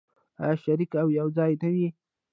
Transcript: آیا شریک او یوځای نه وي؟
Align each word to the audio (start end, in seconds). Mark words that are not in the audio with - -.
آیا 0.41 0.55
شریک 0.63 0.91
او 1.01 1.07
یوځای 1.19 1.51
نه 1.61 1.69
وي؟ 1.75 1.87